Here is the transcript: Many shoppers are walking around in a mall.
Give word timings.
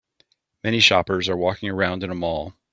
Many 0.63 0.79
shoppers 0.79 1.29
are 1.29 1.37
walking 1.37 1.69
around 1.69 2.03
in 2.03 2.09
a 2.09 2.15
mall. 2.15 2.55